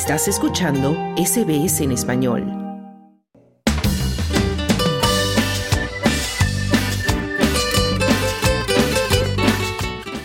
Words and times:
Estás 0.00 0.28
escuchando 0.28 0.94
SBS 1.16 1.80
en 1.80 1.90
español. 1.90 2.44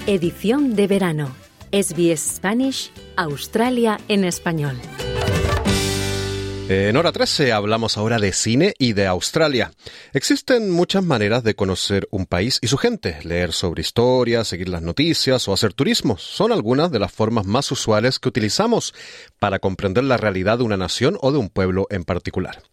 Edición 0.06 0.76
de 0.76 0.86
verano. 0.86 1.36
SBS 1.72 2.36
Spanish, 2.36 2.92
Australia 3.18 4.00
en 4.10 4.26
español. 4.26 4.80
En 6.76 6.98
hora 6.98 7.12
13 7.12 7.52
hablamos 7.52 8.00
ahora 8.00 8.18
de 8.18 8.34
cine 8.34 8.74
y 8.80 8.94
de 8.94 9.06
Australia. 9.06 9.72
Existen 10.12 10.72
muchas 10.72 11.04
maneras 11.04 11.44
de 11.44 11.54
conocer 11.54 12.08
un 12.10 12.26
país 12.26 12.58
y 12.64 12.68
su 12.68 12.78
gente. 12.78 13.20
Leer 13.22 13.54
sobre 13.54 13.82
historia, 13.82 14.44
seguir 14.44 14.70
las 14.70 14.82
noticias 14.82 15.48
o 15.48 15.54
hacer 15.54 15.74
turismo 15.74 16.18
son 16.18 16.52
algunas 16.52 16.92
de 16.92 16.98
las 16.98 17.12
formas 17.12 17.46
más 17.46 17.72
usuales 17.72 18.18
que 18.18 18.28
utilizamos 18.28 18.96
para 19.38 19.60
comprender 19.60 20.04
la 20.04 20.18
realidad 20.18 20.58
de 20.58 20.64
una 20.64 20.76
nación 20.76 21.16
o 21.22 21.32
de 21.32 21.38
un 21.38 21.50
pueblo 21.50 21.86
en 21.92 22.06
particular. 22.06 22.64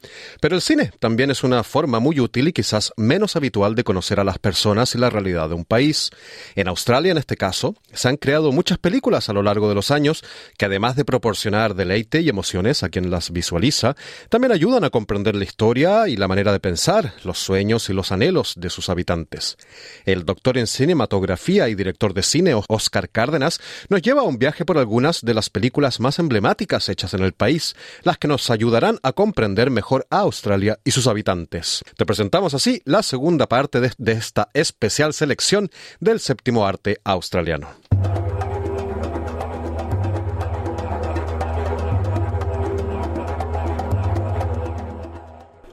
Pero 0.41 0.57
el 0.57 0.62
cine 0.62 0.93
también 0.98 1.30
es 1.30 1.45
una 1.45 1.62
forma 1.62 2.01
muy 2.01 2.21
útil 2.21 2.48
y 2.48 2.55
quizás 2.55 2.95
menos 2.96 3.37
habitual 3.37 3.74
de 3.74 3.85
conocer 3.85 4.19
a 4.19 4.24
las 4.24 4.38
personas 4.38 4.95
y 4.95 4.98
la 4.98 5.10
realidad 5.10 5.51
de 5.51 5.57
un 5.57 5.66
país. 5.66 6.09
En 6.55 6.69
Australia, 6.69 7.12
en 7.12 7.19
este 7.19 7.37
caso, 7.37 7.74
se 7.93 8.09
han 8.09 8.16
creado 8.16 8.51
muchas 8.51 8.79
películas 8.79 9.29
a 9.29 9.35
lo 9.35 9.43
largo 9.43 9.69
de 9.69 9.74
los 9.74 9.91
años 9.91 10.24
que 10.57 10.65
además 10.65 10.96
de 10.96 11.05
proporcionar 11.05 11.74
deleite 11.74 12.23
y 12.23 12.30
emociones 12.30 12.82
a 12.82 12.88
quien 12.88 13.10
las 13.10 13.30
visualiza, 13.30 13.90
también 14.29 14.53
ayudan 14.53 14.85
a 14.85 14.91
comprender 14.91 15.35
la 15.35 15.45
historia 15.45 16.09
y 16.09 16.17
la 16.17 16.29
manera 16.29 16.53
de 16.53 16.61
pensar, 16.61 17.15
los 17.25 17.39
sueños 17.39 17.89
y 17.89 17.93
los 17.93 18.13
anhelos 18.13 18.55
de 18.57 18.71
sus 18.71 18.89
habitantes. 18.89 19.57
El 20.05 20.25
doctor 20.25 20.59
en 20.59 20.66
cinematografía 20.66 21.69
y 21.69 21.75
director 21.75 22.15
de 22.15 22.23
cine 22.23 22.55
Oscar 22.69 23.09
Cárdenas 23.09 23.61
nos 23.89 24.03
lleva 24.03 24.23
a 24.23 24.25
un 24.25 24.39
viaje 24.39 24.65
por 24.65 24.79
algunas 24.79 25.23
de 25.23 25.35
las 25.35 25.51
películas 25.51 26.01
más 26.01 26.19
emblemáticas 26.19 26.88
hechas 26.88 27.15
en 27.15 27.23
el 27.23 27.32
país, 27.32 27.74
las 28.02 28.19
que 28.19 28.29
nos 28.29 28.51
ayudarán 28.51 28.99
a 29.02 29.13
comprender 29.13 29.71
mejor 29.71 30.07
a 30.10 30.21
Australia 30.21 30.79
y 30.85 30.91
sus 30.91 31.07
habitantes. 31.07 31.82
Te 31.97 32.07
presentamos 32.07 32.54
así 32.54 32.82
la 32.85 33.02
segunda 33.02 33.47
parte 33.49 33.80
de, 33.80 34.13
esta 34.13 34.51
especial 34.54 35.15
selección 35.15 35.71
del 36.01 36.21
séptimo 36.21 36.66
arte 36.66 37.01
australiano. 37.04 37.79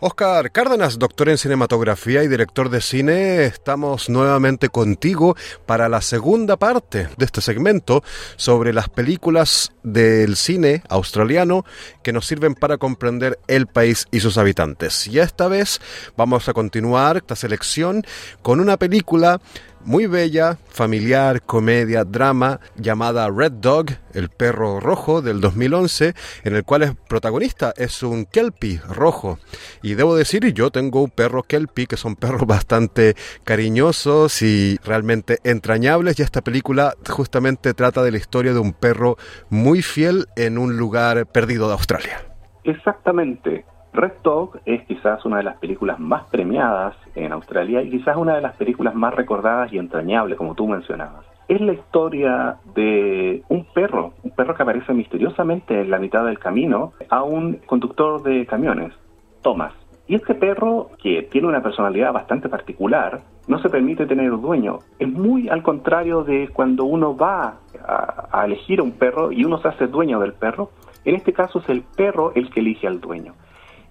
Oscar 0.07 0.53
Cárdenas, 0.53 0.99
doctor 0.99 1.27
en 1.27 1.37
cinematografía 1.37 2.23
y 2.23 2.29
director 2.29 2.69
de 2.69 2.79
cine, 2.79 3.43
estamos 3.43 4.07
nuevamente 4.07 4.69
contigo 4.69 5.35
para 5.65 5.89
la 5.89 5.99
segunda 5.99 6.55
parte 6.55 7.09
de 7.17 7.25
este 7.25 7.41
segmento 7.41 8.05
sobre 8.37 8.71
las 8.71 8.87
películas 8.87 9.73
del 9.83 10.37
cine 10.37 10.81
australiano 10.87 11.65
que 12.03 12.13
nos 12.13 12.25
sirven 12.25 12.55
para 12.55 12.77
comprender 12.77 13.37
el 13.47 13.67
país 13.67 14.07
y 14.09 14.21
sus 14.21 14.37
habitantes. 14.37 15.07
Y 15.07 15.19
esta 15.19 15.49
vez 15.49 15.81
vamos 16.15 16.47
a 16.47 16.53
continuar 16.53 17.17
esta 17.17 17.35
selección 17.35 18.05
con 18.41 18.61
una 18.61 18.77
película 18.77 19.41
muy 19.87 20.05
bella, 20.05 20.57
familiar, 20.67 21.41
comedia, 21.41 22.03
drama, 22.03 22.59
llamada 22.75 23.29
Red 23.29 23.53
Dog, 23.53 23.85
el 24.13 24.27
perro 24.27 24.81
rojo 24.81 25.21
del 25.21 25.39
2011, 25.39 26.13
en 26.43 26.55
el 26.57 26.65
cual 26.65 26.83
el 26.83 26.95
protagonista 26.95 27.73
es 27.77 28.03
un 28.03 28.25
Kelpie 28.25 28.81
rojo. 28.89 29.39
Y 29.81 29.93
debo 29.93 30.17
decir, 30.17 30.45
yo 30.53 30.71
tengo 30.71 31.03
un 31.03 31.09
perro 31.09 31.43
Kelpie, 31.43 31.87
que 31.87 31.95
son 31.95 32.17
perros 32.17 32.41
bastante 32.47 33.15
cariñosos 33.45 34.41
y 34.41 34.77
realmente 34.83 35.37
entrañables, 35.45 36.19
y 36.19 36.23
esta 36.23 36.41
película 36.41 36.93
justamente 37.09 37.73
trata 37.73 38.03
de 38.03 38.11
la 38.11 38.17
historia 38.17 38.53
de 38.53 38.59
un 38.59 38.73
perro 38.73 39.15
muy 39.49 39.81
fiel 39.81 40.25
en 40.35 40.57
un 40.57 40.75
lugar 40.75 41.27
perdido 41.27 41.67
de 41.67 41.73
Australia. 41.73 42.25
Exactamente. 42.65 43.63
Red 43.97 44.13
Dog 44.23 44.59
es 44.63 44.83
quizás 44.83 45.25
una 45.25 45.37
de 45.37 45.43
las 45.43 45.57
películas 45.57 45.97
más 45.99 46.25
premiadas 46.29 46.95
en 47.15 47.31
Australia 47.31 47.81
y 47.81 47.89
quizás 47.89 48.15
una 48.15 48.35
de 48.35 48.41
las 48.41 48.55
películas 48.55 48.93
más 48.93 49.11
recordadas 49.15 49.73
y 49.73 49.79
entrañables, 49.79 50.37
como 50.37 50.53
tú 50.53 50.67
mencionabas. 50.67 51.25
Es 51.47 51.59
la 51.61 51.73
historia 51.73 52.57
de 52.75 53.41
un 53.49 53.65
perro, 53.73 54.13
un 54.21 54.29
perro 54.29 54.53
que 54.53 54.61
aparece 54.61 54.93
misteriosamente 54.93 55.81
en 55.81 55.89
la 55.89 55.97
mitad 55.97 56.25
del 56.25 56.37
camino 56.37 56.93
a 57.09 57.23
un 57.23 57.55
conductor 57.65 58.21
de 58.21 58.45
camiones, 58.45 58.93
Thomas. 59.41 59.73
Y 60.05 60.13
este 60.13 60.35
perro, 60.35 60.91
que 61.01 61.23
tiene 61.23 61.47
una 61.47 61.63
personalidad 61.63 62.13
bastante 62.13 62.49
particular, 62.49 63.21
no 63.47 63.57
se 63.59 63.69
permite 63.69 64.05
tener 64.05 64.29
dueño. 64.29 64.77
Es 64.99 65.09
muy 65.09 65.49
al 65.49 65.63
contrario 65.63 66.23
de 66.23 66.49
cuando 66.49 66.85
uno 66.85 67.17
va 67.17 67.55
a, 67.83 68.27
a 68.31 68.45
elegir 68.45 68.79
a 68.79 68.83
un 68.83 68.91
perro 68.91 69.31
y 69.31 69.43
uno 69.43 69.57
se 69.57 69.69
hace 69.69 69.87
dueño 69.87 70.19
del 70.19 70.33
perro. 70.33 70.69
En 71.03 71.15
este 71.15 71.33
caso 71.33 71.57
es 71.57 71.69
el 71.69 71.81
perro 71.81 72.31
el 72.35 72.51
que 72.51 72.59
elige 72.59 72.85
al 72.85 73.01
dueño. 73.01 73.33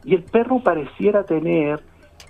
Y 0.07 0.15
el 0.15 0.23
perro 0.23 0.61
pareciera 0.61 1.25
tener 1.25 1.81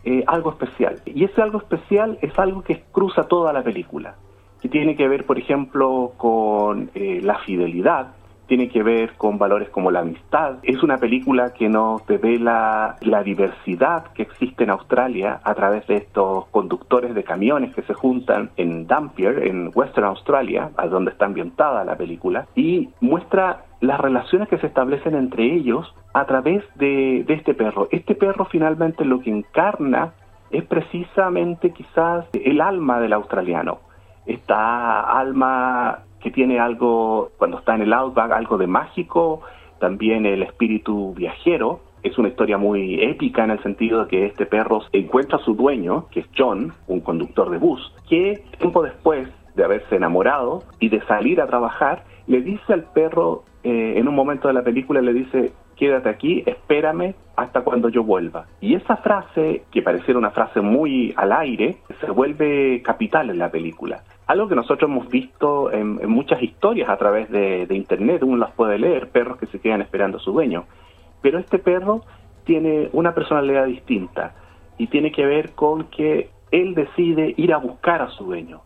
eh, 0.03 0.25
algo 0.27 0.51
especial. 0.51 1.01
Y 1.05 1.25
ese 1.25 1.43
algo 1.43 1.59
especial 1.59 2.19
es 2.23 2.37
algo 2.39 2.63
que 2.63 2.83
cruza 2.91 3.25
toda 3.25 3.53
la 3.53 3.63
película, 3.63 4.17
que 4.61 4.69
tiene 4.69 4.97
que 4.97 5.07
ver, 5.07 5.27
por 5.27 5.39
ejemplo, 5.39 6.13
con 6.17 6.91
eh, 6.95 7.21
la 7.23 7.39
fidelidad, 7.41 8.16
tiene 8.47 8.69
que 8.69 8.83
ver 8.83 9.15
con 9.17 9.39
valores 9.39 9.69
como 9.71 9.91
la 9.91 10.01
amistad. 10.01 10.57
Es 10.63 10.83
una 10.83 10.99
película 10.99 11.53
que 11.53 11.69
nos 11.69 12.07
revela 12.07 12.97
la 13.01 13.23
diversidad 13.23 14.13
que 14.13 14.23
existe 14.23 14.65
en 14.65 14.71
Australia 14.71 15.41
a 15.43 15.55
través 15.55 15.87
de 15.87 15.97
estos 15.97 16.47
conductores 16.47 17.15
de 17.15 17.25
camiones 17.25 17.75
que 17.75 17.83
se 17.83 17.95
juntan 17.95 18.51
en 18.57 18.87
Dampier, 18.87 19.47
en 19.47 19.71
Western 19.75 20.07
Australia, 20.07 20.71
a 20.77 20.87
donde 20.87 21.11
está 21.11 21.27
ambientada 21.27 21.85
la 21.85 21.97
película, 21.97 22.47
y 22.55 22.91
muestra 23.01 23.65
las 23.81 24.01
relaciones 24.01 24.49
que 24.49 24.59
se 24.59 24.69
establecen 24.69 25.15
entre 25.15 25.45
ellos 25.45 25.95
a 26.15 26.25
través 26.25 26.65
de, 26.77 27.25
de 27.27 27.35
este 27.35 27.55
perro. 27.55 27.89
Este 27.91 28.15
perro 28.15 28.47
finalmente 28.47 29.05
lo 29.05 29.21
que 29.21 29.31
encarna 29.31 30.15
es 30.51 30.65
precisamente 30.65 31.71
quizás 31.71 32.27
el 32.33 32.61
alma 32.61 33.01
del 33.01 33.13
australiano. 33.13 33.81
Esta 34.25 35.01
alma 35.01 36.06
que 36.27 36.33
tiene 36.33 36.59
algo, 36.59 37.31
cuando 37.39 37.61
está 37.61 37.77
en 37.77 37.83
el 37.83 37.93
outback, 37.93 38.33
algo 38.33 38.59
de 38.59 38.67
mágico, 38.67 39.43
también 39.79 40.27
el 40.27 40.43
espíritu 40.43 41.15
viajero. 41.15 41.83
Es 42.03 42.19
una 42.19 42.27
historia 42.27 42.59
muy 42.59 43.01
épica 43.01 43.45
en 43.45 43.53
el 43.53 43.63
sentido 43.63 44.03
de 44.03 44.09
que 44.09 44.27
este 44.27 44.45
perro 44.45 44.83
encuentra 44.91 45.39
a 45.39 45.45
su 45.45 45.55
dueño, 45.55 46.09
que 46.11 46.19
es 46.19 46.27
John, 46.37 46.73
un 46.89 46.99
conductor 46.99 47.49
de 47.49 47.59
bus, 47.59 47.95
que 48.09 48.43
tiempo 48.59 48.83
después 48.83 49.29
de 49.55 49.63
haberse 49.63 49.95
enamorado 49.95 50.65
y 50.81 50.89
de 50.89 51.01
salir 51.03 51.41
a 51.41 51.47
trabajar, 51.47 52.03
le 52.27 52.41
dice 52.41 52.73
al 52.73 52.91
perro, 52.93 53.45
eh, 53.63 53.95
en 53.95 54.09
un 54.09 54.17
momento 54.17 54.49
de 54.49 54.55
la 54.55 54.63
película, 54.63 55.01
le 55.01 55.13
dice, 55.13 55.53
quédate 55.77 56.09
aquí, 56.09 56.43
espérame 56.45 57.15
hasta 57.37 57.61
cuando 57.61 57.89
yo 57.89 58.03
vuelva. 58.03 58.47
Y 58.61 58.75
esa 58.75 58.97
frase, 58.97 59.63
que 59.71 59.81
pareciera 59.81 60.19
una 60.19 60.33
frase 60.33 60.61
muy 60.61 61.15
al 61.17 61.31
aire, 61.31 61.77
se 62.01 62.11
vuelve 62.11 62.83
capital 62.83 63.31
en 63.31 63.39
la 63.39 63.49
película. 63.49 64.03
Algo 64.27 64.49
que 64.49 64.57
nosotros 64.57 64.91
hemos 64.91 65.09
visto 65.09 65.71
en, 65.73 66.09
muchas 66.09 66.43
historias 66.43 66.89
a 66.89 66.97
través 66.97 67.31
de, 67.31 67.67
Internet, 67.71 68.23
uno 68.25 68.37
las 68.37 68.53
puede 68.53 68.79
leer, 68.79 69.09
perros 69.11 69.39
que 69.39 69.47
se 69.47 69.61
quedan 69.61 69.83
esperando 69.83 70.19
a 70.19 70.21
su 70.21 70.33
dueño. 70.33 70.65
Pero 71.23 71.39
este 71.39 71.59
perro 71.59 72.03
tiene 72.45 72.89
una 72.93 73.15
personalidad 73.15 73.67
distinta 73.67 74.35
y 74.79 74.89
tiene 74.89 75.13
que 75.13 75.25
ver 75.25 75.53
con 75.53 75.85
que 75.85 76.31
él 76.51 76.75
decide 76.75 77.35
ir 77.37 77.53
a 77.53 77.59
buscar 77.59 78.03
a 78.03 78.11
su 78.11 78.25
dueño 78.25 78.63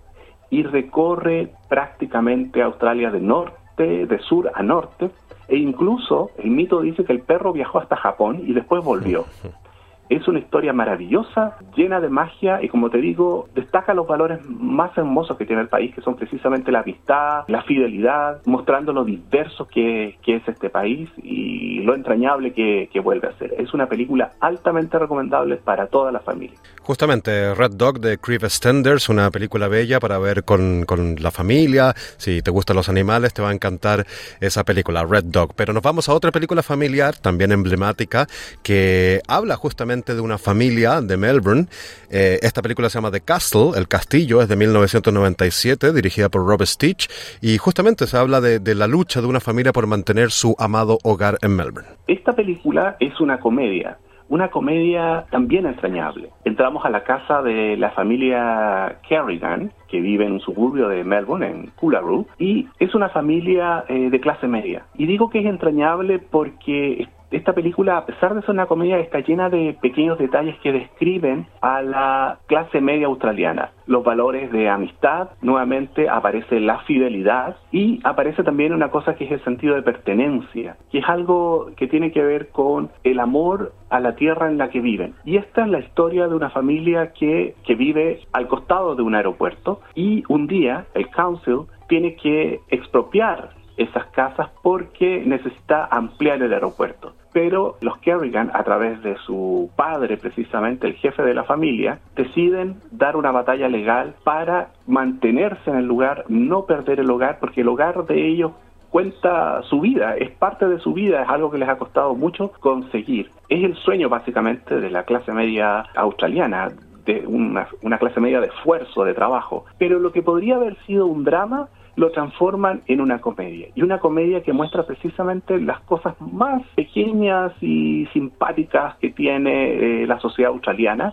y 0.50 0.62
recorre 0.62 1.53
prácticamente 1.69 2.62
Australia 2.62 3.10
de 3.10 3.21
norte, 3.21 4.06
de 4.06 4.19
sur 4.19 4.50
a 4.54 4.62
norte, 4.62 5.10
e 5.48 5.56
incluso 5.56 6.31
el 6.38 6.50
mito 6.50 6.81
dice 6.81 7.04
que 7.04 7.12
el 7.12 7.21
perro 7.21 7.53
viajó 7.53 7.78
hasta 7.78 7.97
Japón 7.97 8.42
y 8.47 8.53
después 8.53 8.82
volvió. 8.82 9.25
Es 10.10 10.26
una 10.26 10.41
historia 10.41 10.72
maravillosa, 10.72 11.56
llena 11.76 12.00
de 12.00 12.09
magia 12.09 12.60
y 12.60 12.69
como 12.69 12.91
te 12.91 12.98
digo, 12.98 13.48
destaca 13.54 13.94
los 13.94 14.09
valores 14.09 14.41
más 14.44 14.91
hermosos 14.98 15.37
que 15.38 15.47
tiene 15.47 15.62
el 15.62 15.69
país, 15.69 15.94
que 15.94 16.00
son 16.00 16.16
precisamente 16.16 16.72
la 16.72 16.81
amistad, 16.81 17.44
la 17.47 17.62
fidelidad, 17.62 18.42
mostrando 18.45 18.92
lo 18.92 19.04
diverso 19.04 19.68
que, 19.68 20.18
es 20.27 20.47
este 20.47 20.71
país 20.71 21.09
y 21.22 21.80
lo 21.80 21.95
entrañable 21.95 22.53
que, 22.53 22.89
vuelve 23.01 23.28
a 23.28 23.33
ser. 23.39 23.54
Es 23.57 23.72
una 23.72 23.86
película 23.86 24.33
altamente 24.41 24.98
recomendable 24.98 25.57
para 25.57 25.86
toda 25.86 26.12
la 26.12 26.21
familia. 26.21 26.59
Justamente, 26.83 27.54
Red 27.54 27.72
Dog 27.72 28.01
de 28.01 28.18
Creve 28.18 28.51
Stenders, 28.51 29.09
una 29.09 29.30
película 29.30 29.68
bella 29.68 30.01
para 30.01 30.18
ver 30.18 30.45
con, 30.45 30.84
con 30.84 31.16
la 31.21 31.30
familia. 31.30 31.95
Si 32.16 32.42
te 32.42 32.51
gustan 32.51 32.77
los 32.77 32.89
animales, 32.89 33.33
te 33.33 33.42
va 33.42 33.51
a 33.51 33.53
encantar 33.53 34.07
esa 34.41 34.65
película, 34.65 35.04
Red 35.04 35.24
Dog. 35.24 35.54
Pero 35.57 35.72
nos 35.72 35.83
vamos 35.83 36.09
a 36.09 36.15
otra 36.15 36.30
película 36.30 36.62
familiar, 36.62 37.16
también 37.16 37.53
emblemática, 37.53 38.27
que 38.62 39.22
habla 39.28 39.57
justamente 39.57 39.99
de 40.06 40.20
una 40.20 40.38
familia 40.38 41.00
de 41.00 41.16
Melbourne. 41.16 41.66
Eh, 42.10 42.38
esta 42.42 42.62
película 42.62 42.88
se 42.88 42.98
llama 42.98 43.10
The 43.10 43.20
Castle, 43.20 43.72
El 43.76 43.86
Castillo, 43.86 44.42
es 44.42 44.48
de 44.48 44.56
1997, 44.56 45.92
dirigida 45.92 46.28
por 46.28 46.47
Robert 46.47 46.66
Stitch, 46.66 47.08
y 47.41 47.58
justamente 47.58 48.06
se 48.06 48.16
habla 48.16 48.41
de, 48.41 48.58
de 48.58 48.74
la 48.74 48.86
lucha 48.86 49.20
de 49.20 49.26
una 49.26 49.41
familia 49.41 49.72
por 49.72 49.86
mantener 49.86 50.30
su 50.30 50.56
amado 50.58 50.98
hogar 51.04 51.38
en 51.42 51.54
Melbourne. 51.56 51.88
Esta 52.06 52.32
película 52.32 52.97
es 52.98 53.20
una 53.20 53.38
comedia 53.38 53.98
una 54.30 54.48
comedia 54.48 55.26
también 55.30 55.66
entrañable. 55.66 56.30
Entramos 56.44 56.84
a 56.84 56.91
la 56.91 57.02
casa 57.02 57.42
de 57.42 57.76
la 57.76 57.91
familia 57.91 59.00
Kerrigan, 59.06 59.72
que 59.88 60.00
vive 60.00 60.24
en 60.24 60.32
un 60.32 60.41
suburbio 60.41 60.88
de 60.88 61.02
Melbourne, 61.02 61.47
en 61.48 61.66
Coolaroo, 61.74 62.26
y 62.38 62.68
es 62.78 62.94
una 62.94 63.08
familia 63.08 63.84
eh, 63.88 64.08
de 64.08 64.20
clase 64.20 64.47
media. 64.47 64.84
Y 64.94 65.06
digo 65.06 65.30
que 65.30 65.41
es 65.41 65.47
entrañable 65.47 66.20
porque 66.20 67.08
esta 67.30 67.53
película, 67.53 67.97
a 67.97 68.06
pesar 68.06 68.34
de 68.34 68.41
ser 68.42 68.50
una 68.50 68.66
comedia, 68.66 68.98
está 68.98 69.21
llena 69.21 69.48
de 69.48 69.77
pequeños 69.80 70.18
detalles 70.18 70.59
que 70.60 70.72
describen 70.72 71.47
a 71.60 71.80
la 71.80 72.38
clase 72.47 72.80
media 72.80 73.06
australiana. 73.06 73.71
Los 73.86 74.03
valores 74.03 74.50
de 74.50 74.68
amistad, 74.68 75.30
nuevamente 75.41 76.09
aparece 76.09 76.60
la 76.60 76.78
fidelidad 76.80 77.56
y 77.71 78.00
aparece 78.03 78.42
también 78.42 78.72
una 78.72 78.91
cosa 78.91 79.15
que 79.15 79.24
es 79.24 79.32
el 79.32 79.44
sentido 79.44 79.77
de 79.77 79.82
pertenencia, 79.82 80.77
que 80.91 80.98
es 80.98 81.09
algo 81.09 81.71
que 81.77 81.86
tiene 81.86 82.10
que 82.10 82.22
ver 82.22 82.48
con 82.48 82.91
el 83.04 83.21
amor 83.21 83.72
a 83.91 84.00
la 84.00 84.16
tierra 84.16 84.48
en 84.48 84.59
la 84.59 84.71
que 84.71 84.80
viven. 84.80 85.15
Y 85.24 85.36
esta 85.36 85.62
es 85.62 85.68
la 85.68 85.80
historia 85.80 86.26
de 86.26 86.34
una 86.34 86.50
familia 86.50 87.12
que, 87.12 87.54
que 87.65 87.74
vive 87.74 88.21
al 88.33 88.48
costado 88.48 88.97
de 88.97 89.03
un 89.03 89.15
aeropuerto 89.15 89.80
y 89.94 90.24
un 90.28 90.47
día 90.47 90.86
el 90.94 91.09
council 91.10 91.66
tiene 91.88 92.16
que 92.16 92.60
expropiar 92.68 93.50
esas 93.76 94.06
casas 94.06 94.50
porque 94.62 95.22
necesita 95.24 95.86
ampliar 95.91 96.42
el 96.42 96.53
aeropuerto 96.53 97.15
pero 97.32 97.77
los 97.80 97.98
Kerrigan, 97.98 98.50
a 98.54 98.65
través 98.65 99.03
de 99.03 99.16
su 99.18 99.71
padre, 99.77 100.16
precisamente 100.16 100.86
el 100.86 100.94
jefe 100.94 101.22
de 101.22 101.34
la 101.34 101.44
familia, 101.44 102.00
deciden 102.16 102.77
dar 102.91 103.16
una 103.16 103.30
batalla 103.30 103.68
legal 103.68 104.15
para 104.24 104.71
mantenerse 104.86 105.71
en 105.71 105.77
el 105.77 105.86
lugar, 105.86 106.24
no 106.28 106.65
perder 106.65 107.00
el 107.00 107.10
hogar, 107.10 107.38
porque 107.41 107.60
el 107.60 107.68
hogar 107.68 108.04
de 108.06 108.27
ellos 108.27 108.53
cuenta 108.91 109.62
su 109.62 109.80
vida, 109.80 110.16
es 110.16 110.30
parte 110.32 110.66
de 110.66 110.80
su 110.80 110.92
vida, 110.92 111.22
es 111.22 111.28
algo 111.28 111.50
que 111.50 111.59
les 111.59 111.68
ha 111.68 111.78
costado 111.78 112.15
mucho 112.15 112.53
conseguir. 112.60 113.30
Es 113.48 113.62
el 113.62 113.76
sueño 113.76 114.09
básicamente 114.09 114.80
de 114.80 114.91
la 114.91 115.04
clase 115.04 115.33
media 115.33 115.84
australiana, 115.94 116.68
de 117.06 117.24
una, 117.26 117.68
una 117.83 117.98
clase 117.98 118.21
media 118.21 118.41
de 118.41 118.48
esfuerzo, 118.48 119.04
de 119.04 119.15
trabajo. 119.15 119.65
Pero 119.78 119.98
lo 120.00 120.12
que 120.12 120.22
podría 120.22 120.56
haber 120.56 120.76
sido 120.86 121.06
un 121.06 121.24
drama 121.24 121.68
lo 122.00 122.10
transforman 122.10 122.80
en 122.86 123.02
una 123.02 123.20
comedia. 123.20 123.68
Y 123.74 123.82
una 123.82 124.00
comedia 124.00 124.42
que 124.42 124.54
muestra 124.54 124.86
precisamente 124.86 125.60
las 125.60 125.80
cosas 125.80 126.14
más 126.18 126.62
pequeñas 126.74 127.52
y 127.60 128.06
simpáticas 128.14 128.97
que 128.97 129.10
tiene 129.10 130.02
eh, 130.02 130.06
la 130.06 130.18
sociedad 130.18 130.50
australiana, 130.50 131.12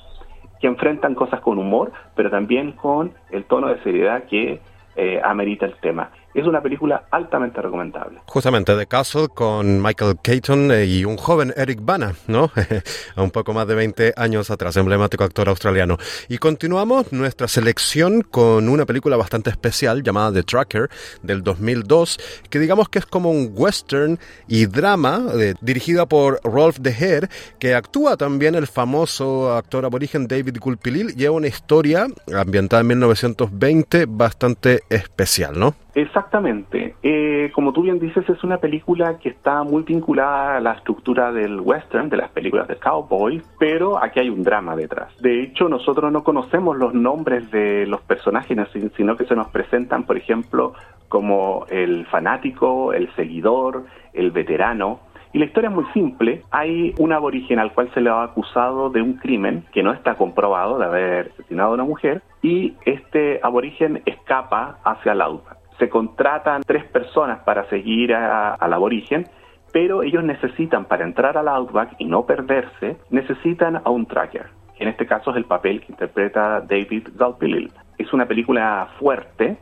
que 0.61 0.67
enfrentan 0.67 1.13
cosas 1.13 1.41
con 1.41 1.59
humor, 1.59 1.91
pero 2.15 2.29
también 2.29 2.71
con 2.71 3.11
el 3.31 3.43
tono 3.43 3.67
de 3.67 3.83
seriedad 3.83 4.23
que 4.23 4.61
eh, 4.95 5.21
amerita 5.23 5.65
el 5.65 5.75
tema. 5.81 6.09
Es 6.33 6.45
una 6.45 6.61
película 6.61 7.07
altamente 7.09 7.61
recomendable. 7.61 8.19
Justamente 8.25 8.75
The 8.75 8.85
Castle 8.85 9.27
con 9.29 9.81
Michael 9.81 10.17
Keaton 10.21 10.71
eh, 10.71 10.85
y 10.85 11.03
un 11.03 11.17
joven 11.17 11.53
Eric 11.57 11.79
Bana, 11.81 12.13
¿no? 12.27 12.51
un 13.15 13.31
poco 13.31 13.53
más 13.53 13.67
de 13.67 13.75
20 13.75 14.13
años 14.15 14.51
atrás, 14.51 14.77
emblemático 14.77 15.23
actor 15.23 15.49
australiano. 15.49 15.97
Y 16.29 16.37
continuamos 16.37 17.11
nuestra 17.11 17.47
selección 17.47 18.21
con 18.21 18.69
una 18.69 18.85
película 18.85 19.17
bastante 19.17 19.49
especial 19.49 20.03
llamada 20.03 20.31
The 20.31 20.43
Tracker 20.43 20.89
del 21.23 21.41
2002, 21.41 22.19
que 22.49 22.59
digamos 22.59 22.89
que 22.89 22.99
es 22.99 23.05
como 23.05 23.31
un 23.31 23.51
western 23.55 24.19
y 24.47 24.67
drama 24.67 25.23
eh, 25.33 25.55
dirigida 25.61 26.05
por 26.05 26.39
Rolf 26.43 26.77
de 26.79 26.91
Heer, 26.91 27.29
que 27.57 27.73
actúa 27.73 28.17
también 28.17 28.55
el 28.55 28.67
famoso 28.67 29.53
actor 29.53 29.85
aborigen 29.85 30.27
David 30.27 30.57
Gulpilil. 30.59 31.15
Lleva 31.15 31.35
una 31.35 31.47
historia 31.47 32.07
ambientada 32.33 32.81
en 32.81 32.87
1920 32.87 34.05
bastante 34.07 34.81
especial, 34.89 35.59
¿no? 35.59 35.75
Exactamente. 35.97 36.93
Eh, 37.01 37.49
como 37.55 37.73
tú 37.73 37.81
bien 37.81 37.97
dices, 37.97 38.29
es 38.29 38.43
una 38.43 38.59
película 38.59 39.17
que 39.17 39.29
está 39.29 39.63
muy 39.63 39.81
vinculada 39.81 40.57
a 40.57 40.59
la 40.59 40.73
estructura 40.73 41.31
del 41.31 41.59
western, 41.59 42.07
de 42.07 42.17
las 42.17 42.29
películas 42.29 42.67
de 42.67 42.75
cowboy, 42.75 43.41
pero 43.57 43.97
aquí 43.97 44.19
hay 44.19 44.29
un 44.29 44.43
drama 44.43 44.75
detrás. 44.75 45.11
De 45.17 45.41
hecho, 45.41 45.67
nosotros 45.67 46.11
no 46.11 46.23
conocemos 46.23 46.77
los 46.77 46.93
nombres 46.93 47.49
de 47.49 47.87
los 47.87 47.99
personajes, 48.01 48.55
sino 48.95 49.17
que 49.17 49.25
se 49.25 49.35
nos 49.35 49.47
presentan, 49.47 50.03
por 50.03 50.17
ejemplo, 50.17 50.73
como 51.09 51.65
el 51.67 52.05
fanático, 52.05 52.93
el 52.93 53.11
seguidor, 53.15 53.85
el 54.13 54.29
veterano. 54.29 54.99
Y 55.33 55.39
la 55.39 55.45
historia 55.45 55.71
es 55.71 55.75
muy 55.75 55.85
simple. 55.95 56.43
Hay 56.51 56.93
un 56.99 57.11
aborigen 57.11 57.57
al 57.57 57.73
cual 57.73 57.89
se 57.95 58.01
le 58.01 58.11
ha 58.11 58.21
acusado 58.21 58.91
de 58.91 59.01
un 59.01 59.13
crimen 59.13 59.65
que 59.73 59.81
no 59.81 59.93
está 59.93 60.13
comprobado 60.13 60.77
de 60.77 60.85
haber 60.85 61.31
asesinado 61.33 61.71
a 61.71 61.73
una 61.73 61.85
mujer 61.85 62.21
y 62.43 62.75
este 62.85 63.39
aborigen 63.41 64.03
escapa 64.05 64.77
hacia 64.83 65.15
la 65.15 65.25
Outback 65.25 65.66
se 65.77 65.89
contratan 65.89 66.61
tres 66.63 66.85
personas 66.85 67.39
para 67.39 67.67
seguir 67.69 68.13
al 68.13 68.73
aborigen, 68.73 69.25
pero 69.71 70.03
ellos 70.03 70.23
necesitan, 70.23 70.85
para 70.85 71.03
entrar 71.03 71.37
al 71.37 71.47
Outback 71.47 71.95
y 71.99 72.05
no 72.05 72.25
perderse, 72.25 72.97
necesitan 73.09 73.81
a 73.83 73.89
un 73.89 74.05
tracker. 74.05 74.47
En 74.79 74.87
este 74.87 75.05
caso 75.05 75.31
es 75.31 75.37
el 75.37 75.45
papel 75.45 75.81
que 75.81 75.91
interpreta 75.91 76.61
David 76.61 77.09
Galpilil. 77.15 77.71
Es 77.97 78.13
una 78.13 78.25
película 78.25 78.89
fuerte, 78.99 79.57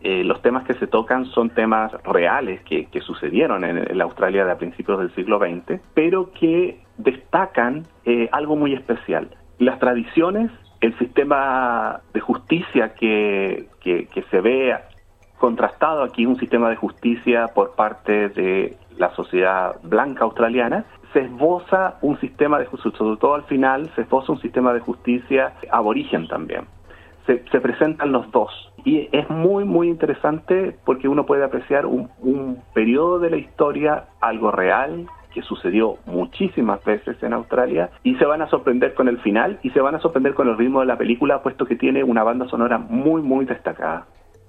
eh, 0.00 0.22
los 0.22 0.40
temas 0.42 0.64
que 0.64 0.74
se 0.74 0.86
tocan 0.86 1.24
son 1.26 1.50
temas 1.50 1.92
reales 2.04 2.60
que, 2.62 2.86
sucedieron 3.00 3.64
en, 3.64 3.96
la 3.96 4.04
Australia 4.04 4.44
de 4.44 4.52
a 4.52 4.58
principios 4.58 4.98
del 4.98 5.14
siglo 5.14 5.38
XX, 5.38 5.80
pero 5.94 6.30
que 6.32 6.80
destacan 6.98 7.84
eh, 8.04 8.28
algo 8.32 8.54
muy 8.54 8.74
especial. 8.74 9.28
Las 9.58 9.78
tradiciones, 9.80 10.52
el 10.80 10.96
sistema 10.98 12.00
de 12.12 12.20
justicia 12.20 12.94
que, 12.94 13.66
que, 13.80 14.06
que 14.06 14.22
se 14.30 14.40
ve 14.40 14.74
contrastado 15.38 16.02
aquí 16.02 16.26
un 16.26 16.38
sistema 16.38 16.68
de 16.68 16.76
justicia 16.76 17.48
por 17.54 17.74
parte 17.74 18.28
de 18.28 18.76
la 18.96 19.14
sociedad 19.14 19.76
blanca 19.82 20.24
australiana, 20.24 20.84
se 21.12 21.20
esboza 21.20 21.98
un 22.02 22.18
sistema 22.20 22.58
de 22.58 22.66
justicia, 22.66 22.98
sobre 22.98 23.16
todo 23.18 23.34
al 23.34 23.44
final, 23.44 23.90
se 23.94 24.02
esboza 24.02 24.32
un 24.32 24.40
sistema 24.40 24.72
de 24.72 24.80
justicia 24.80 25.54
aborigen 25.70 26.28
también. 26.28 26.64
Se, 27.26 27.44
se 27.50 27.60
presentan 27.60 28.12
los 28.12 28.30
dos 28.30 28.50
y 28.84 29.08
es 29.12 29.28
muy, 29.28 29.64
muy 29.64 29.88
interesante 29.88 30.76
porque 30.84 31.08
uno 31.08 31.26
puede 31.26 31.44
apreciar 31.44 31.86
un, 31.86 32.10
un 32.20 32.62
periodo 32.74 33.18
de 33.18 33.30
la 33.30 33.36
historia, 33.36 34.04
algo 34.20 34.50
real, 34.50 35.06
que 35.32 35.42
sucedió 35.42 35.98
muchísimas 36.06 36.82
veces 36.84 37.22
en 37.22 37.32
Australia 37.32 37.90
y 38.02 38.14
se 38.16 38.24
van 38.24 38.42
a 38.42 38.48
sorprender 38.48 38.94
con 38.94 39.08
el 39.08 39.18
final 39.18 39.58
y 39.62 39.70
se 39.70 39.80
van 39.80 39.94
a 39.94 40.00
sorprender 40.00 40.34
con 40.34 40.48
el 40.48 40.56
ritmo 40.56 40.80
de 40.80 40.86
la 40.86 40.96
película 40.96 41.42
puesto 41.42 41.66
que 41.66 41.76
tiene 41.76 42.02
una 42.02 42.22
banda 42.22 42.48
sonora 42.48 42.78
muy 42.78 43.22
muy 43.22 43.44
destacada. 43.44 44.06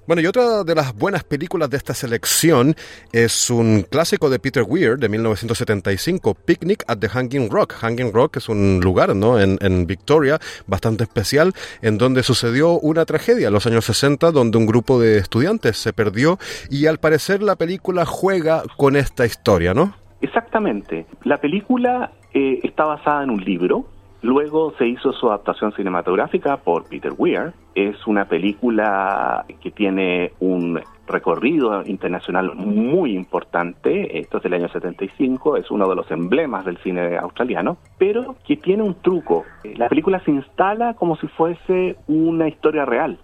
Bueno, 0.09 0.23
y 0.23 0.25
otra 0.25 0.63
de 0.63 0.73
las 0.73 0.97
buenas 0.97 1.23
películas 1.23 1.69
de 1.69 1.77
esta 1.77 1.93
selección 1.93 2.73
es 3.13 3.51
un 3.51 3.83
clásico 3.83 4.31
de 4.31 4.39
Peter 4.39 4.63
Weir 4.67 4.97
de 4.97 5.07
1975, 5.07 6.33
Picnic 6.33 6.83
at 6.87 6.97
the 6.97 7.07
Hanging 7.07 7.51
Rock. 7.51 7.73
Hanging 7.73 8.11
Rock 8.11 8.37
es 8.37 8.49
un 8.49 8.79
lugar, 8.83 9.15
¿no? 9.15 9.39
En, 9.39 9.59
en 9.61 9.85
Victoria, 9.85 10.39
bastante 10.65 11.03
especial, 11.03 11.53
en 11.83 11.99
donde 11.99 12.23
sucedió 12.23 12.79
una 12.79 13.05
tragedia 13.05 13.49
en 13.49 13.53
los 13.53 13.67
años 13.67 13.85
60, 13.85 14.31
donde 14.31 14.57
un 14.57 14.65
grupo 14.65 14.99
de 14.99 15.19
estudiantes 15.19 15.77
se 15.77 15.93
perdió 15.93 16.39
y 16.71 16.87
al 16.87 16.97
parecer 16.97 17.43
la 17.43 17.55
película 17.55 18.03
juega 18.03 18.63
con 18.77 18.95
esta 18.95 19.27
historia, 19.27 19.75
¿no? 19.75 19.93
Exactamente. 20.21 21.05
La 21.23 21.39
película 21.39 22.13
eh, 22.33 22.61
está 22.63 22.85
basada 22.85 23.21
en 23.25 23.29
un 23.29 23.45
libro 23.45 23.85
Luego 24.21 24.73
se 24.77 24.85
hizo 24.85 25.13
su 25.13 25.27
adaptación 25.27 25.71
cinematográfica 25.71 26.57
por 26.57 26.89
Peter 26.89 27.13
Weir. 27.17 27.53
Es 27.73 28.05
una 28.05 28.25
película 28.25 29.45
que 29.61 29.71
tiene 29.71 30.33
un 30.41 30.81
recorrido 31.07 31.83
internacional 31.85 32.53
muy 32.55 33.15
importante, 33.15 34.19
esto 34.19 34.37
es 34.37 34.43
del 34.43 34.55
año 34.55 34.67
75, 34.67 35.55
es 35.55 35.71
uno 35.71 35.87
de 35.87 35.95
los 35.95 36.11
emblemas 36.11 36.65
del 36.65 36.77
cine 36.79 37.17
australiano, 37.17 37.77
pero 37.97 38.35
que 38.45 38.57
tiene 38.57 38.83
un 38.83 38.95
truco. 38.95 39.45
La 39.75 39.87
película 39.87 40.19
se 40.25 40.31
instala 40.31 40.95
como 40.95 41.15
si 41.15 41.27
fuese 41.27 41.95
una 42.07 42.49
historia 42.49 42.85
real. 42.85 43.19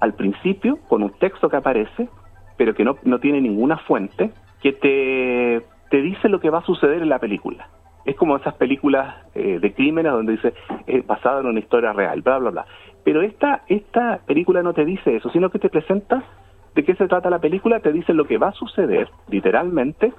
Al 0.00 0.14
principio, 0.14 0.78
con 0.88 1.02
un 1.02 1.10
texto 1.18 1.48
que 1.48 1.56
aparece, 1.56 2.08
pero 2.56 2.72
que 2.74 2.84
no, 2.84 2.96
no 3.02 3.18
tiene 3.18 3.40
ninguna 3.40 3.78
fuente, 3.78 4.30
que 4.62 4.72
te, 4.72 5.62
te 5.90 6.02
dice 6.02 6.28
lo 6.28 6.40
que 6.40 6.50
va 6.50 6.58
a 6.58 6.64
suceder 6.64 7.02
en 7.02 7.08
la 7.08 7.18
película 7.18 7.68
es 8.06 8.16
como 8.16 8.36
esas 8.36 8.54
películas 8.54 9.16
eh, 9.34 9.58
de 9.60 9.74
crímenes 9.74 10.12
donde 10.12 10.32
dice 10.32 10.54
es 10.86 11.06
basado 11.06 11.40
en 11.40 11.46
una 11.46 11.58
historia 11.58 11.92
real, 11.92 12.22
bla, 12.22 12.38
bla, 12.38 12.50
bla. 12.50 12.66
Pero 13.04 13.22
esta, 13.22 13.62
esta 13.68 14.20
película 14.26 14.62
no 14.62 14.72
te 14.72 14.84
dice 14.84 15.16
eso, 15.16 15.30
sino 15.30 15.50
que 15.50 15.58
te 15.58 15.68
presenta 15.68 16.24
de 16.74 16.84
qué 16.84 16.94
se 16.94 17.08
trata 17.08 17.30
la 17.30 17.40
película, 17.40 17.80
te 17.80 17.92
dice 17.92 18.12
lo 18.14 18.26
que 18.26 18.38
va 18.38 18.48
a 18.48 18.52
suceder, 18.52 19.08
literalmente, 19.28 20.12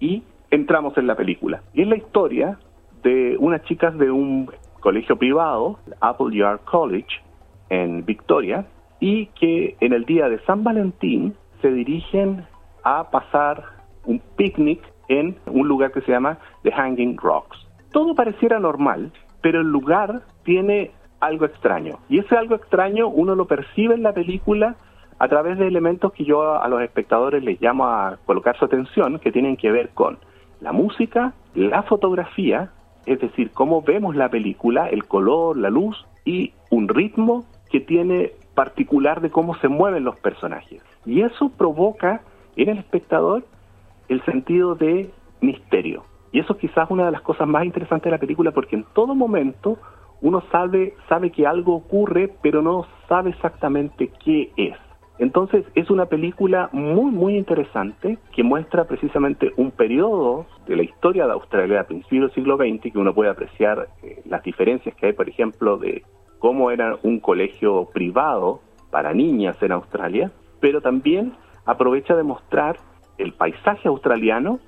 y 0.00 0.22
entramos 0.50 0.96
en 0.98 1.06
la 1.06 1.14
película. 1.14 1.62
Y 1.74 1.82
es 1.82 1.88
la 1.88 1.96
historia 1.96 2.58
de 3.02 3.36
unas 3.38 3.62
chicas 3.64 3.96
de 3.98 4.10
un 4.10 4.50
colegio 4.80 5.16
privado, 5.16 5.78
Apple 6.00 6.36
Yard 6.36 6.60
College, 6.64 7.20
en 7.68 8.04
Victoria, 8.04 8.66
y 9.00 9.26
que 9.38 9.76
en 9.80 9.92
el 9.92 10.04
día 10.04 10.28
de 10.28 10.38
San 10.40 10.64
Valentín 10.64 11.34
se 11.60 11.70
dirigen 11.70 12.46
a 12.84 13.10
pasar 13.10 13.64
un 14.04 14.20
picnic 14.36 14.80
en 15.18 15.36
un 15.46 15.68
lugar 15.68 15.92
que 15.92 16.00
se 16.02 16.12
llama 16.12 16.38
The 16.62 16.72
Hanging 16.72 17.16
Rocks. 17.16 17.58
Todo 17.92 18.14
pareciera 18.14 18.58
normal, 18.58 19.12
pero 19.40 19.60
el 19.60 19.68
lugar 19.68 20.22
tiene 20.44 20.92
algo 21.20 21.44
extraño. 21.44 21.98
Y 22.08 22.18
ese 22.18 22.36
algo 22.36 22.54
extraño 22.54 23.08
uno 23.08 23.34
lo 23.34 23.46
percibe 23.46 23.94
en 23.94 24.02
la 24.02 24.12
película 24.12 24.76
a 25.18 25.28
través 25.28 25.58
de 25.58 25.68
elementos 25.68 26.12
que 26.12 26.24
yo 26.24 26.60
a 26.60 26.66
los 26.68 26.82
espectadores 26.82 27.44
les 27.44 27.60
llamo 27.60 27.86
a 27.86 28.18
colocar 28.26 28.56
su 28.58 28.64
atención, 28.64 29.18
que 29.18 29.30
tienen 29.30 29.56
que 29.56 29.70
ver 29.70 29.90
con 29.90 30.18
la 30.60 30.72
música, 30.72 31.32
la 31.54 31.82
fotografía 31.82 32.70
es 33.06 33.20
decir, 33.20 33.50
cómo 33.52 33.82
vemos 33.82 34.16
la 34.16 34.28
película, 34.28 34.88
el 34.88 35.04
color, 35.04 35.56
la 35.56 35.70
luz 35.70 36.04
y 36.24 36.52
un 36.70 36.88
ritmo 36.88 37.44
que 37.70 37.80
tiene 37.80 38.32
particular 38.54 39.20
de 39.20 39.30
cómo 39.30 39.56
se 39.56 39.68
mueven 39.68 40.04
los 40.04 40.16
personajes. 40.18 40.82
Y 41.04 41.22
eso 41.22 41.50
provoca 41.50 42.22
en 42.56 42.68
el 42.68 42.78
espectador 42.78 43.44
el 44.12 44.24
sentido 44.24 44.74
de 44.74 45.10
misterio. 45.40 46.04
Y 46.30 46.38
eso 46.38 46.56
quizás 46.56 46.90
una 46.90 47.06
de 47.06 47.12
las 47.12 47.22
cosas 47.22 47.46
más 47.46 47.64
interesantes 47.64 48.04
de 48.04 48.12
la 48.12 48.18
película 48.18 48.52
porque 48.52 48.76
en 48.76 48.84
todo 48.94 49.14
momento 49.14 49.78
uno 50.20 50.42
sabe, 50.52 50.94
sabe 51.08 51.30
que 51.30 51.46
algo 51.46 51.74
ocurre, 51.74 52.32
pero 52.42 52.62
no 52.62 52.86
sabe 53.08 53.30
exactamente 53.30 54.10
qué 54.24 54.52
es. 54.56 54.76
Entonces 55.18 55.64
es 55.74 55.90
una 55.90 56.06
película 56.06 56.70
muy, 56.72 57.10
muy 57.10 57.36
interesante 57.36 58.18
que 58.34 58.42
muestra 58.42 58.84
precisamente 58.84 59.52
un 59.56 59.70
periodo 59.70 60.46
de 60.66 60.76
la 60.76 60.82
historia 60.82 61.26
de 61.26 61.32
Australia 61.32 61.80
a 61.80 61.86
principios 61.86 62.22
del 62.22 62.34
siglo 62.34 62.56
XX 62.56 62.92
que 62.92 62.98
uno 62.98 63.14
puede 63.14 63.30
apreciar 63.30 63.88
eh, 64.02 64.22
las 64.24 64.42
diferencias 64.42 64.94
que 64.94 65.06
hay, 65.06 65.12
por 65.12 65.28
ejemplo, 65.28 65.76
de 65.76 66.02
cómo 66.38 66.70
era 66.70 66.96
un 67.02 67.20
colegio 67.20 67.88
privado 67.92 68.60
para 68.90 69.12
niñas 69.12 69.56
en 69.62 69.72
Australia, 69.72 70.32
pero 70.60 70.80
también 70.80 71.34
aprovecha 71.66 72.16
de 72.16 72.22
mostrar 72.22 72.78
el 73.18 73.32
paisaje 73.32 73.88
australiano 73.88 74.60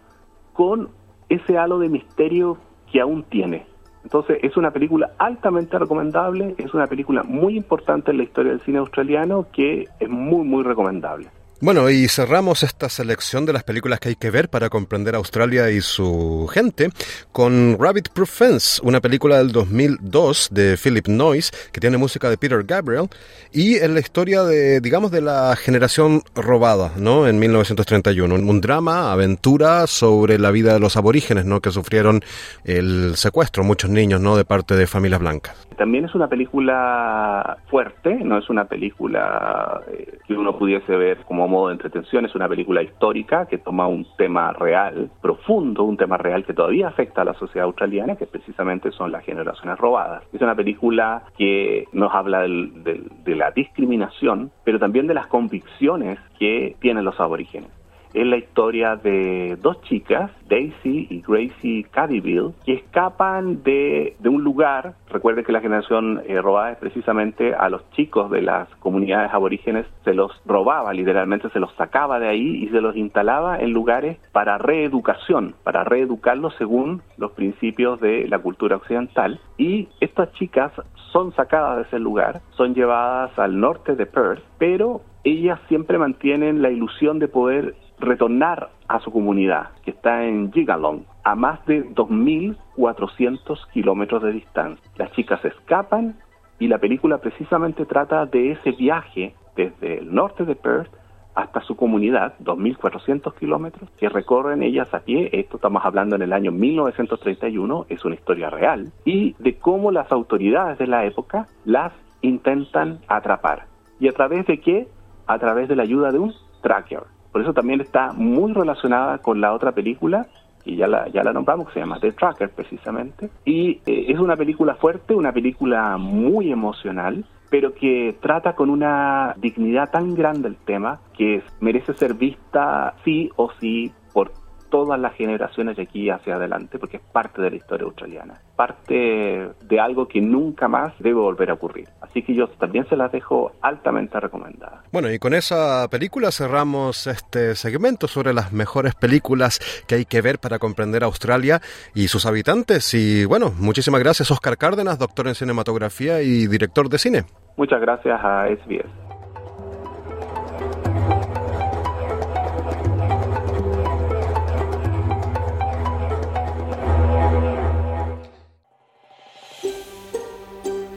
con 0.53 0.91
ese 1.29 1.59
halo 1.59 1.79
de 1.79 1.89
misterio 1.89 2.59
que 2.91 3.01
aún 3.01 3.25
tiene. 3.25 3.67
Entonces 4.03 4.39
es 4.43 4.57
una 4.57 4.71
película 4.71 5.13
altamente 5.19 5.79
recomendable, 5.79 6.55
es 6.59 6.75
una 6.75 6.87
película 6.87 7.23
muy 7.23 7.57
importante 7.57 8.11
en 8.11 8.19
la 8.19 8.25
historia 8.25 8.53
del 8.53 8.61
cine 8.61 8.79
australiano 8.79 9.47
que 9.53 9.89
es 9.99 10.09
muy 10.09 10.47
muy 10.47 10.63
recomendable. 10.63 11.31
Bueno, 11.65 11.89
y 11.89 12.09
cerramos 12.09 12.63
esta 12.63 12.91
selección 12.91 13.47
de 13.47 13.55
las 13.55 13.65
películas 13.65 13.99
que 13.99 14.11
hay 14.11 14.17
que 14.17 14.31
ver 14.31 14.51
para 14.51 14.69
comprender 14.69 15.15
Australia 15.15 15.71
y 15.71 15.81
su 15.81 16.47
gente 16.53 16.91
con 17.33 17.79
Rabbit 17.81 18.11
Proof 18.11 18.29
Fence, 18.29 18.83
una 18.85 19.01
película 19.01 19.39
del 19.39 19.51
2002 19.51 20.51
de 20.53 20.77
Philip 20.77 21.09
Noyce 21.09 21.53
que 21.73 21.81
tiene 21.81 21.97
música 21.97 22.29
de 22.29 22.37
Peter 22.37 22.63
Gabriel 22.65 23.09
y 23.51 23.77
es 23.77 23.89
la 23.89 24.01
historia 24.01 24.43
de, 24.43 24.83
digamos, 24.83 25.11
de 25.11 25.23
la 25.23 25.57
generación 25.57 26.21
robada, 26.35 26.93
¿no? 26.99 27.27
En 27.27 27.39
1931, 27.39 28.35
un 28.35 28.61
drama, 28.61 29.11
aventura 29.11 29.87
sobre 29.87 30.39
la 30.39 30.51
vida 30.51 30.75
de 30.75 30.81
los 30.81 30.99
aborígenes, 30.99 31.47
¿no? 31.47 31.61
Que 31.61 31.71
sufrieron 31.71 32.21
el 32.67 33.15
secuestro, 33.15 33.65
muchos 33.65 33.89
niños, 33.89 34.21
¿no? 34.21 34.37
De 34.37 34.45
parte 34.45 34.77
de 34.77 34.87
familias 34.87 35.21
blancas. 35.21 35.67
También 35.79 36.05
es 36.05 36.15
una 36.15 36.29
película 36.29 37.57
fuerte, 37.71 38.17
no 38.17 38.37
es 38.37 38.51
una 38.51 38.67
película 38.67 39.81
eh, 39.91 40.19
que 40.27 40.35
uno 40.35 40.59
pudiese 40.59 40.95
ver 40.95 41.25
como 41.27 41.54
modo 41.55 41.69
de 41.69 41.75
entretención, 41.75 42.27
es 42.27 42.35
una 42.35 42.49
película 42.49 42.83
histórica 42.83 43.47
que 43.47 43.59
toma 43.59 43.87
un 43.87 44.07
tema 44.19 44.53
real, 44.53 45.11
profundo, 45.23 45.85
un 45.85 45.97
tema 45.97 46.17
real 46.17 46.45
que 46.45 46.53
todavía 46.53 46.89
afecta 46.89 47.23
a 47.23 47.25
la 47.25 47.35
sociedad 47.35 47.67
australiana, 47.67 48.17
que 48.17 48.27
precisamente 48.27 48.91
son 48.91 49.13
las 49.13 49.25
generaciones 49.25 49.79
robadas. 49.79 50.25
Es 50.33 50.43
una 50.43 50.57
película 50.57 51.23
que 51.39 51.85
nos 51.93 52.13
habla 52.13 52.41
de 52.43 53.37
la 53.37 53.53
discriminación, 53.53 54.51
pero 54.65 54.79
también 54.79 55.07
de 55.07 55.15
las 55.15 55.29
convicciones 55.29 56.19
que 56.39 56.77
tienen 56.81 57.05
los 57.05 57.19
aborígenes 57.21 57.71
es 58.15 58.27
la 58.27 58.37
historia 58.37 58.97
de 58.97 59.59
dos 59.61 59.81
chicas, 59.83 60.31
Daisy 60.49 61.09
y 61.11 61.23
Gracie 61.27 61.85
Caddyville, 61.91 62.55
que 62.65 62.75
escapan 62.75 63.63
de, 63.63 64.17
de 64.21 64.29
un 64.29 64.45
lugar. 64.45 64.95
Recuerde 65.11 65.45
que 65.45 65.53
la 65.53 65.61
generación 65.61 66.23
eh, 66.27 66.41
robada 66.41 66.73
es 66.73 66.79
precisamente 66.79 67.55
a 67.55 67.69
los 67.69 67.89
chicos 67.91 68.31
de 68.31 68.43
las 68.43 68.69
comunidades 68.77 69.33
aborígenes, 69.33 69.87
se 70.05 70.15
los 70.15 70.31
robaba, 70.47 70.93
literalmente 70.93 71.51
se 71.51 71.61
los 71.61 71.75
sacaba 71.75 72.19
de 72.21 72.29
ahí 72.29 72.65
y 72.65 72.69
se 72.69 72.81
los 72.81 72.97
instalaba 72.97 73.59
en 73.59 73.73
lugares 73.73 74.19
para 74.33 74.59
reeducación, 74.59 75.55
para 75.65 75.85
reeducarlos 75.85 76.55
según 76.57 77.03
los 77.17 77.33
principios 77.33 78.01
de 78.01 78.29
la 78.29 78.39
cultura 78.39 78.77
occidental. 78.77 79.41
Y 79.59 79.89
estas 80.01 80.33
chicas 80.35 80.73
son 81.13 81.33
sacadas 81.35 81.77
de 81.77 81.83
ese 81.83 81.99
lugar, 81.99 82.41
son 82.57 82.75
llevadas 82.75 83.37
al 83.39 83.59
norte 83.59 83.95
de 83.97 84.07
Perth, 84.07 84.43
pero 84.59 85.03
ellas 85.25 85.59
siempre 85.69 85.99
mantienen 85.99 86.61
la 86.61 86.71
ilusión 86.71 87.19
de 87.19 87.29
poder 87.29 87.75
retornar 87.99 88.71
a 88.89 89.01
su 89.01 89.11
comunidad, 89.11 89.71
que 89.85 89.91
está 89.91 90.25
en 90.25 90.53
Gigalong, 90.53 91.05
a 91.23 91.35
más 91.35 91.65
de 91.67 91.89
2.400 91.91 93.59
kilómetros 93.73 94.23
de 94.23 94.33
distancia. 94.33 94.91
Las 94.97 95.13
chicas 95.13 95.45
escapan 95.45 96.17
y 96.59 96.69
la 96.69 96.79
película 96.79 97.19
precisamente 97.19 97.87
trata 97.87 98.27
de 98.27 98.53
ese 98.53 98.73
viaje 98.73 99.35
desde 99.57 99.99
el 99.99 100.15
norte 100.15 100.45
de 100.45 100.57
Perth 100.57 100.91
hasta 101.35 101.61
su 101.63 101.77
comunidad, 101.77 102.35
2.400 102.41 103.35
kilómetros, 103.35 103.91
que 103.99 104.09
recorren 104.09 104.63
ellas 104.63 104.93
a 104.95 105.01
pie, 105.01 105.31
esto 105.33 105.57
estamos 105.57 105.85
hablando 105.85 106.15
en 106.15 106.23
el 106.23 106.33
año 106.33 106.53
1931, 106.53 107.87
es 107.89 108.05
una 108.05 108.15
historia 108.15 108.51
real, 108.51 108.93
y 109.05 109.35
de 109.41 109.59
cómo 109.59 109.91
las 109.91 110.13
autoridades 110.13 110.79
de 110.79 110.87
la 110.87 111.05
época 111.05 111.49
las 111.65 111.93
intentan 112.23 113.01
atrapar. 113.09 113.67
¿Y 113.99 114.09
a 114.09 114.13
través 114.13 114.47
de 114.47 114.61
qué? 114.61 114.87
A 115.27 115.39
través 115.39 115.69
de 115.69 115.77
la 115.77 115.83
ayuda 115.83 116.13
de 116.13 116.19
un 116.21 116.33
tracker. 116.63 117.03
Por 117.35 117.43
eso 117.43 117.53
también 117.53 117.81
está 117.81 118.13
muy 118.13 118.53
relacionada 118.53 119.19
con 119.19 119.41
la 119.41 119.53
otra 119.55 119.73
película, 119.73 120.29
y 120.65 120.77
ya 120.77 120.87
la, 120.87 121.09
ya 121.09 121.25
la 121.25 121.33
nombramos, 121.33 121.67
que 121.67 121.75
se 121.75 121.81
llama 121.81 121.99
The 121.99 122.13
Tracker 122.13 122.49
precisamente. 122.51 123.29
Y 123.45 123.81
eh, 123.87 124.05
es 124.07 124.21
una 124.21 124.37
película 124.37 124.77
fuerte, 124.77 125.17
una 125.17 125.33
película 125.33 125.97
muy 125.97 126.53
emocional, 126.53 127.25
pero 127.51 127.75
que 127.75 128.15
trata 128.21 128.55
con 128.55 128.71
una 128.71 129.35
dignidad 129.37 129.91
tan 129.91 130.15
grande 130.15 130.47
el 130.47 130.55
tema 130.55 131.01
que 131.19 131.43
merece 131.59 131.93
ser 131.95 132.15
vista 132.15 132.95
sí 133.05 133.33
o 133.35 133.51
sí 133.59 133.93
por 134.13 134.31
todas 134.75 134.99
las 134.99 135.15
generaciones 135.15 135.77
de 135.77 135.85
aquí 135.85 136.11
hacia 136.11 136.35
adelante, 136.35 136.81
porque 136.81 136.97
es 136.97 137.03
parte 137.13 137.41
de 137.41 137.51
la 137.51 137.55
historia 137.55 137.85
australiana, 137.85 138.41
parte 138.57 139.49
de 139.63 139.81
algo 139.81 140.09
que 140.09 140.21
nunca 140.21 140.67
más 140.67 140.93
debe 140.99 141.21
volver 141.21 141.51
a 141.51 141.53
ocurrir. 141.53 141.87
Así 142.01 142.23
que 142.23 142.35
yo 142.35 142.49
también 142.49 142.85
se 142.89 142.97
las 142.97 143.13
dejo 143.13 143.53
altamente 143.63 144.19
recomendadas. 144.19 144.81
Bueno, 144.91 145.13
y 145.13 145.21
con 145.21 145.33
esa 145.33 145.87
película 145.93 146.33
cerramos 146.33 147.07
este 147.07 147.55
segmento 147.55 148.09
sobre 148.09 148.35
las 148.35 148.53
mejores 148.53 148.97
películas 148.97 149.61
que 149.87 149.95
hay 149.95 150.07
que 150.07 150.21
ver 150.21 150.41
para 150.41 150.59
comprender 150.59 151.05
Australia 151.05 151.61
y 151.95 152.09
sus 152.09 152.27
habitantes. 152.27 152.95
Y 152.95 153.27
bueno, 153.27 153.53
muchísimas 153.57 154.01
gracias 154.01 154.33
Oscar 154.33 154.59
Cárdenas, 154.59 154.99
doctor 154.99 155.29
en 155.29 155.37
cinematografía 155.37 156.21
y 156.21 156.49
director 156.49 156.89
de 156.89 156.99
cine. 156.99 157.25
Muchas 157.57 157.81
gracias 157.81 158.19
a 158.21 158.49
SBS. 158.49 159.04